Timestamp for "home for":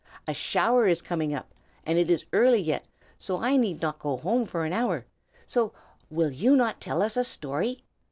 4.17-4.65